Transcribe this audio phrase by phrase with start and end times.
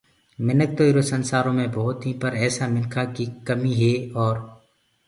[0.45, 4.35] مِنک تو ايرو سنسآرو مي ڀوتيٚنٚ پر ايسآ مِنکآنٚ ڪي ڪميٚ هي اور